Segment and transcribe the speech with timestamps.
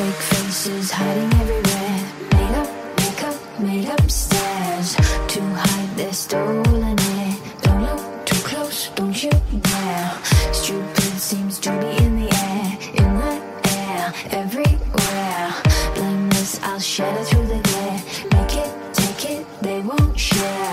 [0.00, 2.00] fake faces hiding everywhere.
[2.36, 2.70] Made up,
[3.00, 4.88] make up, made up stairs
[5.32, 7.34] to hide their stolen air.
[7.64, 9.30] Don't look too close, don't you
[9.68, 10.10] dare.
[10.52, 12.66] Stupid seems to be in the air,
[13.02, 13.34] in the
[13.78, 14.04] air,
[14.42, 15.48] everywhere.
[15.94, 18.00] Blameless, I'll shatter through the glare.
[18.34, 20.69] Make it, take it, they won't share.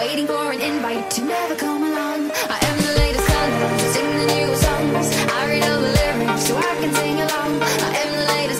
[0.00, 2.30] waiting for an invite to never come along.
[2.56, 5.06] I am the latest colors, sing the newest songs.
[5.38, 7.52] I read all the lyrics so I can sing along.
[7.62, 8.59] I am the latest.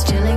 [0.00, 0.29] still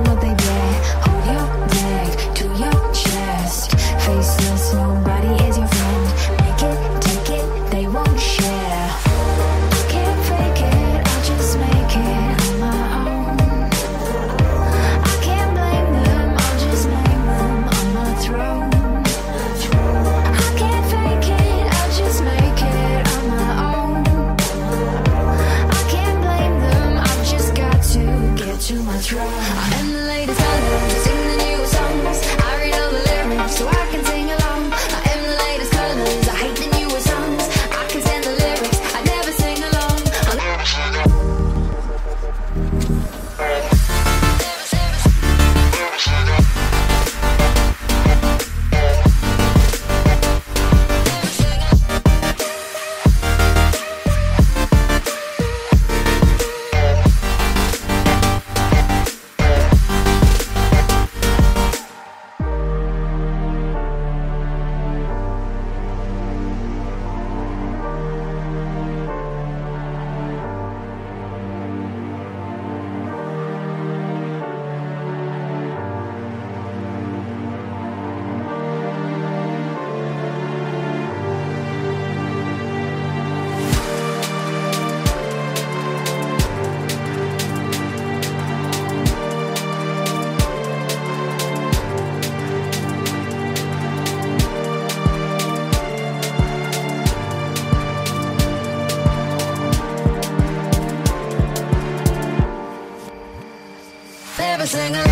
[104.74, 105.03] sing